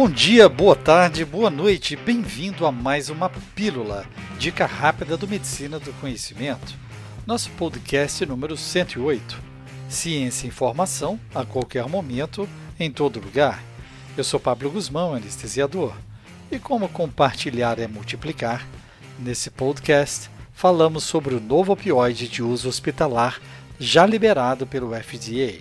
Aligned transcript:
Bom 0.00 0.08
dia, 0.08 0.48
boa 0.48 0.74
tarde, 0.74 1.26
boa 1.26 1.50
noite, 1.50 1.94
bem-vindo 1.94 2.64
a 2.64 2.72
mais 2.72 3.10
uma 3.10 3.28
Pílula, 3.28 4.06
dica 4.38 4.64
rápida 4.64 5.14
do 5.14 5.28
Medicina 5.28 5.78
do 5.78 5.92
Conhecimento, 6.00 6.74
nosso 7.26 7.50
podcast 7.50 8.24
número 8.24 8.56
108. 8.56 9.38
Ciência 9.90 10.46
e 10.46 10.48
informação 10.48 11.20
a 11.34 11.44
qualquer 11.44 11.86
momento, 11.86 12.48
em 12.78 12.90
todo 12.90 13.20
lugar. 13.20 13.62
Eu 14.16 14.24
sou 14.24 14.40
Pablo 14.40 14.70
Guzmão, 14.70 15.12
anestesiador, 15.12 15.92
e 16.50 16.58
como 16.58 16.88
compartilhar 16.88 17.78
é 17.78 17.86
multiplicar, 17.86 18.66
nesse 19.18 19.50
podcast 19.50 20.30
falamos 20.54 21.04
sobre 21.04 21.34
o 21.34 21.40
novo 21.40 21.74
opioide 21.74 22.26
de 22.26 22.42
uso 22.42 22.70
hospitalar 22.70 23.38
já 23.78 24.06
liberado 24.06 24.66
pelo 24.66 24.94
FDA. 24.94 25.60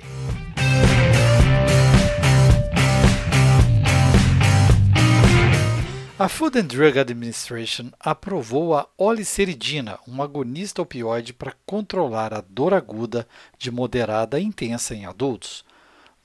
A 6.21 6.27
Food 6.27 6.59
and 6.59 6.65
Drug 6.65 6.99
Administration 6.99 7.91
aprovou 7.97 8.75
a 8.75 8.85
oliceridina, 8.97 9.97
um 10.05 10.21
agonista 10.21 10.81
opioide 10.81 11.31
para 11.31 11.55
controlar 11.65 12.33
a 12.33 12.41
dor 12.41 12.73
aguda 12.73 13.25
de 13.57 13.71
moderada 13.71 14.35
a 14.35 14.39
intensa 14.41 14.93
em 14.93 15.05
adultos. 15.05 15.63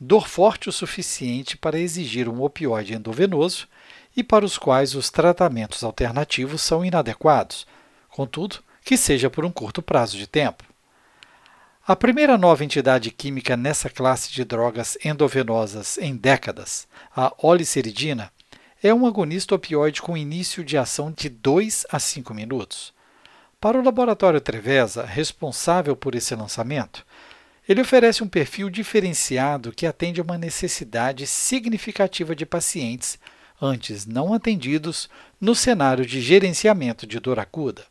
Dor 0.01 0.27
forte 0.27 0.69
o 0.69 0.73
suficiente 0.73 1.57
para 1.57 1.79
exigir 1.79 2.29
um 2.29 2.43
opioide 2.43 2.93
endovenoso 2.93 3.69
e 4.17 4.25
para 4.25 4.45
os 4.45 4.59
quais 4.59 4.97
os 4.97 5.11
tratamentos 5.11 5.85
alternativos 5.85 6.61
são 6.61 6.85
inadequados, 6.85 7.65
contudo, 8.09 8.65
que 8.85 8.97
seja 8.97 9.31
por 9.31 9.45
um 9.45 9.53
curto 9.53 9.81
prazo 9.81 10.19
de 10.19 10.27
tempo. 10.27 10.65
A 11.87 11.95
primeira 11.95 12.37
nova 12.37 12.65
entidade 12.65 13.13
química 13.13 13.57
nessa 13.57 13.89
classe 13.89 14.33
de 14.33 14.45
drogas 14.45 14.99
endovenosas 15.05 15.99
em 15.99 16.17
décadas, 16.17 16.89
a 17.15 17.33
oliceridina, 17.41 18.33
é 18.85 18.93
um 18.93 19.07
agonista 19.07 19.55
opioide 19.55 20.03
com 20.03 20.15
início 20.15 20.63
de 20.63 20.77
ação 20.77 21.11
de 21.11 21.31
2 21.31 21.87
a 21.91 21.99
5 21.99 22.35
minutos. 22.35 22.93
Para 23.59 23.79
o 23.79 23.83
laboratório 23.83 24.43
Trevesa, 24.43 25.07
responsável 25.07 25.97
por 25.97 26.15
esse 26.15 26.35
lançamento, 26.35 27.03
ele 27.67 27.81
oferece 27.81 28.23
um 28.23 28.29
perfil 28.29 28.69
diferenciado 28.69 29.73
que 29.73 29.87
atende 29.87 30.21
a 30.21 30.23
uma 30.23 30.37
necessidade 30.37 31.27
significativa 31.27 32.37
de 32.37 32.45
pacientes 32.45 33.19
antes 33.59 34.05
não 34.05 34.35
atendidos 34.35 35.09
no 35.41 35.55
cenário 35.55 36.05
de 36.05 36.21
gerenciamento 36.21 37.07
de 37.07 37.19
dor 37.19 37.39
aguda. 37.39 37.87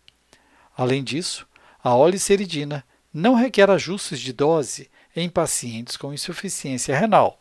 Além 0.78 1.04
disso, 1.04 1.48
a 1.84 1.96
oliceridina 1.96 2.86
não 3.12 3.34
requer 3.34 3.68
ajustes 3.72 4.20
de 4.20 4.32
dose 4.32 4.92
em 5.16 5.28
pacientes 5.28 5.98
com 5.98 6.14
insuficiência 6.14 6.96
renal, 6.96 7.40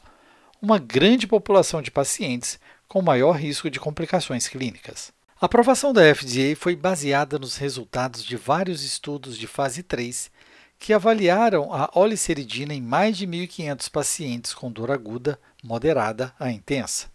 uma 0.62 0.78
grande 0.78 1.27
população 1.27 1.83
de 1.83 1.91
pacientes 1.91 2.58
com 2.93 3.01
maior 3.01 3.33
risco 3.33 3.71
de 3.71 3.81
complicações 3.81 4.47
clínicas. 4.47 5.15
A 5.41 5.47
aprovação 5.47 5.95
da 5.95 6.15
FDA 6.15 6.55
foi 6.55 6.77
baseada 6.77 7.39
nos 7.39 7.57
resultados 7.57 8.23
de 8.23 8.37
vários 8.37 8.85
estudos 8.85 9.39
de 9.39 9.47
fase 9.47 9.83
3 9.83 10.31
que 10.79 10.93
avaliaram 10.93 11.73
a 11.73 11.91
oliceridina 11.95 12.75
em 12.75 12.83
mais 12.83 13.17
de 13.17 13.27
1.500 13.27 13.91
pacientes 13.91 14.53
com 14.53 14.70
dor 14.70 14.91
aguda, 14.91 15.41
moderada 15.65 16.35
a 16.39 16.51
intensa. 16.51 17.07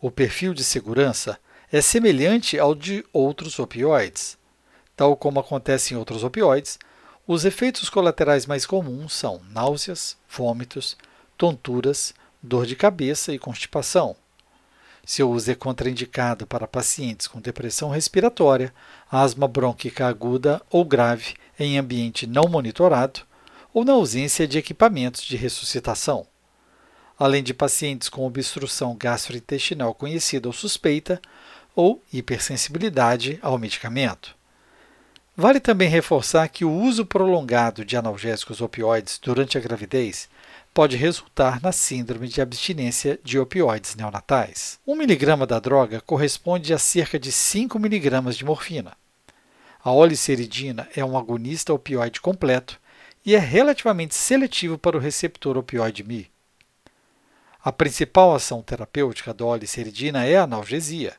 O 0.00 0.12
perfil 0.12 0.54
de 0.54 0.62
segurança 0.62 1.40
é 1.72 1.80
semelhante 1.80 2.56
ao 2.56 2.72
de 2.72 3.04
outros 3.12 3.58
opioides. 3.58 4.38
Tal 4.94 5.16
como 5.16 5.40
acontece 5.40 5.92
em 5.92 5.96
outros 5.96 6.22
opioides, 6.22 6.78
os 7.26 7.44
efeitos 7.44 7.90
colaterais 7.90 8.46
mais 8.46 8.64
comuns 8.64 9.12
são 9.12 9.42
náuseas, 9.50 10.16
vômitos, 10.28 10.96
tonturas, 11.36 12.14
dor 12.40 12.64
de 12.64 12.76
cabeça 12.76 13.32
e 13.32 13.40
constipação. 13.40 14.14
Seu 15.04 15.30
uso 15.30 15.50
é 15.50 15.54
contraindicado 15.54 16.46
para 16.46 16.66
pacientes 16.66 17.26
com 17.26 17.40
depressão 17.40 17.90
respiratória, 17.90 18.72
asma 19.10 19.46
brônquica 19.46 20.06
aguda 20.06 20.62
ou 20.70 20.84
grave 20.84 21.34
em 21.58 21.78
ambiente 21.78 22.26
não 22.26 22.44
monitorado 22.44 23.20
ou 23.72 23.84
na 23.84 23.92
ausência 23.92 24.48
de 24.48 24.56
equipamentos 24.56 25.22
de 25.22 25.36
ressuscitação. 25.36 26.26
Além 27.18 27.42
de 27.42 27.52
pacientes 27.52 28.08
com 28.08 28.26
obstrução 28.26 28.96
gastrointestinal 28.96 29.94
conhecida 29.94 30.48
ou 30.48 30.52
suspeita 30.52 31.20
ou 31.76 32.02
hipersensibilidade 32.12 33.38
ao 33.42 33.58
medicamento. 33.58 34.34
Vale 35.36 35.58
também 35.58 35.88
reforçar 35.88 36.48
que 36.48 36.64
o 36.64 36.72
uso 36.72 37.04
prolongado 37.04 37.84
de 37.84 37.96
analgésicos 37.96 38.60
opioides 38.60 39.18
durante 39.18 39.58
a 39.58 39.60
gravidez 39.60 40.28
pode 40.74 40.96
resultar 40.96 41.62
na 41.62 41.70
síndrome 41.70 42.26
de 42.26 42.42
abstinência 42.42 43.20
de 43.22 43.38
opioides 43.38 43.94
neonatais. 43.94 44.80
1 44.84 44.92
mg 44.92 45.46
da 45.46 45.60
droga 45.60 46.00
corresponde 46.00 46.74
a 46.74 46.78
cerca 46.78 47.16
de 47.16 47.30
5 47.30 47.78
mg 47.78 48.34
de 48.36 48.44
morfina. 48.44 48.96
A 49.84 49.92
oliceridina 49.92 50.88
é 50.96 51.04
um 51.04 51.16
agonista 51.16 51.72
opioide 51.72 52.20
completo 52.20 52.80
e 53.24 53.36
é 53.36 53.38
relativamente 53.38 54.16
seletivo 54.16 54.76
para 54.76 54.96
o 54.96 55.00
receptor 55.00 55.56
opioide 55.56 56.02
Mi. 56.02 56.28
A 57.62 57.70
principal 57.70 58.34
ação 58.34 58.60
terapêutica 58.60 59.32
da 59.32 59.44
oliceridina 59.44 60.24
é 60.24 60.36
a 60.36 60.42
analgesia. 60.42 61.14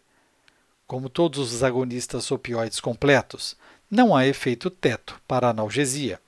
Como 0.86 1.10
todos 1.10 1.54
os 1.54 1.64
agonistas 1.64 2.30
opioides 2.30 2.82
completos, 2.82 3.56
não 3.90 4.14
há 4.14 4.28
efeito 4.28 4.70
teto 4.70 5.20
para 5.26 5.48
a 5.48 5.52
analgesia. 5.52 6.20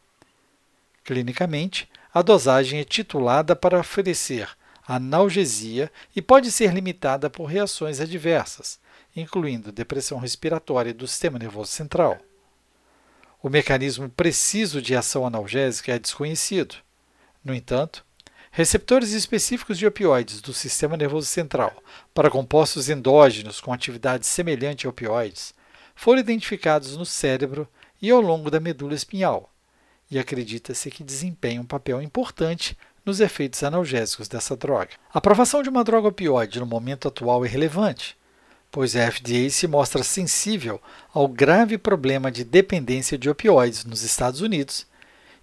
Clinicamente, 1.04 1.90
a 2.18 2.22
dosagem 2.24 2.80
é 2.80 2.84
titulada 2.84 3.56
para 3.56 3.80
oferecer 3.80 4.50
analgesia 4.88 5.92
e 6.16 6.22
pode 6.22 6.52
ser 6.52 6.74
limitada 6.74 7.30
por 7.30 7.46
reações 7.46 8.00
adversas, 8.00 8.80
incluindo 9.16 9.72
depressão 9.72 10.18
respiratória 10.18 10.96
do 10.96 11.08
sistema 11.08 11.38
nervoso 11.38 11.72
central. 11.72 12.18
O 13.44 13.50
mecanismo 13.50 14.10
preciso 14.10 14.82
de 14.82 14.96
ação 14.96 15.28
analgésica 15.28 15.94
é 15.94 16.00
desconhecido. 16.00 16.78
No 17.44 17.54
entanto, 17.54 18.04
receptores 18.50 19.12
específicos 19.12 19.78
de 19.78 19.86
opioides 19.86 20.42
do 20.42 20.54
sistema 20.54 20.98
nervoso 20.98 21.28
central 21.28 21.72
para 22.16 22.32
compostos 22.32 22.90
endógenos 22.90 23.62
com 23.62 23.72
atividade 23.72 24.26
semelhante 24.26 24.88
a 24.88 24.90
opioides 24.90 25.54
foram 25.94 26.20
identificados 26.20 26.98
no 26.98 27.06
cérebro 27.06 27.68
e 28.02 28.10
ao 28.10 28.22
longo 28.22 28.50
da 28.50 28.60
medula 28.60 28.96
espinhal, 28.96 29.54
e 30.10 30.18
acredita-se 30.18 30.90
que 30.90 31.04
desempenha 31.04 31.62
um 31.62 31.66
papel 31.66 32.02
importante 32.02 32.78
nos 33.06 33.20
efeitos 33.20 33.64
analgésicos 33.64 34.28
dessa 34.28 34.56
droga. 34.56 34.92
A 35.14 35.18
aprovação 35.18 35.64
de 35.64 35.70
uma 35.70 35.84
droga 35.84 36.10
opioide 36.10 36.60
no 36.60 36.66
momento 36.66 37.08
atual 37.08 37.46
é 37.46 37.48
relevante, 37.48 38.18
pois 38.72 38.96
a 38.96 39.12
FDA 39.12 39.50
se 39.50 39.68
mostra 39.68 40.04
sensível 40.04 40.82
ao 41.14 41.28
grave 41.28 41.78
problema 41.78 42.32
de 42.32 42.44
dependência 42.44 43.18
de 43.18 43.30
opioides 43.30 43.86
nos 43.86 44.04
Estados 44.04 44.42
Unidos 44.42 44.86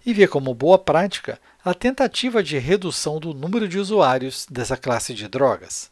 e 0.05 0.13
vê 0.13 0.27
como 0.27 0.53
boa 0.53 0.77
prática 0.77 1.39
a 1.63 1.73
tentativa 1.73 2.43
de 2.43 2.59
redução 2.59 3.19
do 3.19 3.33
número 3.33 3.67
de 3.67 3.79
usuários 3.79 4.45
dessa 4.49 4.77
classe 4.77 5.15
de 5.15 5.27
drogas. 5.27 5.89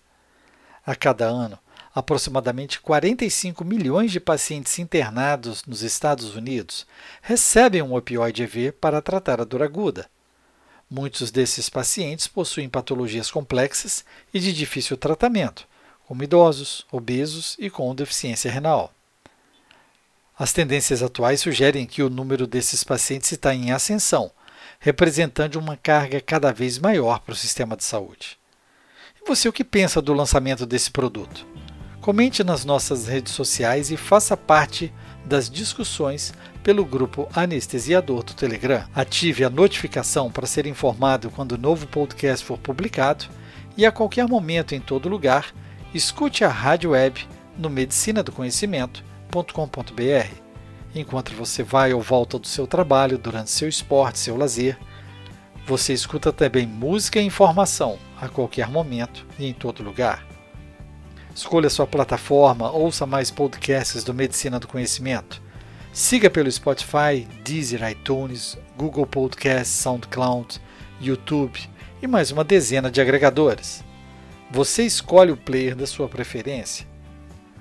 A 0.86 0.96
cada 0.96 1.26
ano, 1.26 1.58
aproximadamente 1.94 2.80
45 2.82 3.64
milhões 3.64 4.12
de 4.12 4.20
pacientes 4.20 4.80
internados 4.80 5.64
nos 5.66 5.84
Estados 5.84 6.36
Unidos 6.36 6.88
recebem 7.22 7.82
um 7.82 7.96
opioide 7.96 8.44
EV 8.44 8.72
para 8.72 9.02
tratar 9.02 9.40
a 9.40 9.44
dor 9.44 9.62
aguda. 9.62 10.10
Muitos 10.90 11.32
desses 11.32 11.70
pacientes 11.70 12.28
possuem 12.28 12.70
patologias 12.70 13.30
complexas 13.30 14.04
e 14.34 14.40
de 14.40 14.52
difícil 14.52 14.98
tratamento, 14.98 15.68
como 16.08 16.24
idosos, 16.24 16.86
obesos 16.92 17.56
e 17.60 17.70
com 17.70 17.94
deficiência 17.94 18.52
renal. 18.52 18.94
As 20.38 20.52
tendências 20.52 21.04
atuais 21.04 21.42
sugerem 21.42 21.86
que 21.86 22.02
o 22.02 22.10
número 22.10 22.48
desses 22.48 22.84
pacientes 22.84 23.32
está 23.32 23.54
em 23.54 23.72
ascensão, 23.72 24.32
representando 24.80 25.56
uma 25.56 25.78
carga 25.78 26.20
cada 26.20 26.52
vez 26.52 26.80
maior 26.80 27.20
para 27.20 27.34
o 27.34 27.38
sistema 27.38 27.78
de 27.78 27.84
saúde. 27.84 28.38
E 29.22 29.28
você 29.28 29.48
o 29.48 29.54
que 29.54 29.64
pensa 29.64 30.02
do 30.02 30.14
lançamento 30.14 30.66
desse 30.66 30.92
produto? 30.92 31.46
Comente 32.04 32.44
nas 32.44 32.64
nossas 32.66 33.08
redes 33.08 33.32
sociais 33.32 33.90
e 33.90 33.96
faça 33.96 34.36
parte 34.36 34.94
das 35.24 35.50
discussões 35.50 36.34
pelo 36.62 36.84
grupo 36.84 37.30
Anestesiador 37.34 38.24
do 38.24 38.34
Telegram. 38.34 38.84
Ative 38.94 39.46
a 39.46 39.50
notificação 39.50 40.30
para 40.30 40.46
ser 40.46 40.68
informado 40.68 41.32
quando 41.32 41.54
o 41.54 41.58
novo 41.58 41.88
podcast 41.88 42.46
for 42.46 42.58
publicado 42.58 43.24
e 43.78 43.86
a 43.86 43.92
qualquer 43.92 44.28
momento 44.28 44.76
em 44.76 44.82
todo 44.82 45.08
lugar, 45.08 45.54
escute 45.94 46.44
a 46.44 46.50
rádio 46.50 46.90
web 46.90 47.26
no 47.58 47.70
medicinadoconhecimento.com.br. 47.70 50.36
Enquanto 50.94 51.34
você 51.34 51.64
vai 51.64 51.94
ou 51.94 52.02
volta 52.02 52.38
do 52.38 52.48
seu 52.48 52.68
trabalho, 52.68 53.18
durante 53.18 53.50
seu 53.50 53.70
esporte, 53.70 54.20
seu 54.20 54.36
lazer, 54.36 54.78
você 55.66 55.94
escuta 55.94 56.34
também 56.34 56.68
música 56.68 57.22
e 57.22 57.26
informação 57.26 57.98
a 58.20 58.28
qualquer 58.28 58.68
momento 58.68 59.26
e 59.40 59.46
em 59.46 59.54
todo 59.54 59.82
lugar. 59.82 60.33
Escolha 61.36 61.68
sua 61.68 61.88
plataforma, 61.88 62.70
ouça 62.72 63.08
mais 63.08 63.32
podcasts 63.32 64.04
do 64.04 64.14
Medicina 64.14 64.60
do 64.60 64.68
Conhecimento. 64.68 65.42
Siga 65.92 66.30
pelo 66.30 66.52
Spotify, 66.52 67.28
Deezer, 67.44 67.90
iTunes, 67.90 68.56
Google 68.78 69.08
Podcasts, 69.08 69.80
SoundCloud, 69.80 70.62
YouTube 71.02 71.60
e 72.04 72.06
mais 72.06 72.30
uma 72.30 72.44
dezena 72.44 72.92
de 72.92 73.02
agregadores. 73.02 73.84
Você 74.52 74.84
escolhe 74.84 75.32
o 75.32 75.38
player 75.38 75.76
da 75.76 75.88
sua 75.88 76.08
preferência. 76.08 76.86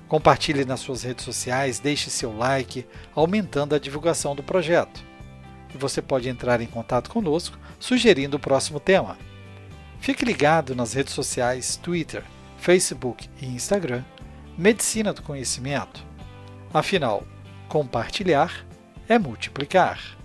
Compartilhe 0.07 0.65
nas 0.65 0.79
suas 0.79 1.01
redes 1.01 1.25
sociais, 1.25 1.79
deixe 1.79 2.11
seu 2.11 2.37
like, 2.37 2.85
aumentando 3.15 3.73
a 3.73 3.79
divulgação 3.79 4.35
do 4.35 4.43
projeto. 4.43 5.03
E 5.73 5.77
você 5.79 5.99
pode 5.99 6.29
entrar 6.29 6.61
em 6.61 6.67
contato 6.67 7.09
conosco 7.09 7.57
sugerindo 7.79 8.37
o 8.37 8.39
próximo 8.39 8.79
tema. 8.79 9.17
Fique 9.99 10.23
ligado 10.23 10.75
nas 10.75 10.93
redes 10.93 11.13
sociais 11.13 11.75
Twitter, 11.75 12.23
Facebook 12.63 13.29
e 13.41 13.45
Instagram 13.45 14.05
Medicina 14.57 15.11
do 15.11 15.21
Conhecimento. 15.21 16.01
Afinal, 16.73 17.27
compartilhar 17.67 18.65
é 19.09 19.19
multiplicar. 19.19 20.17